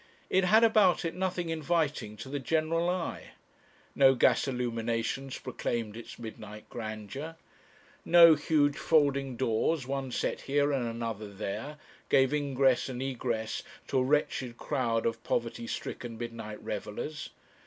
[0.31, 3.33] It had about it nothing inviting to the general eye.
[3.93, 7.35] No gas illuminations proclaimed its midnight grandeur.
[8.03, 11.77] No huge folding doors, one set here and another there,
[12.09, 17.29] gave ingress and egress to a wretched crowd of poverty stricken midnight revellers.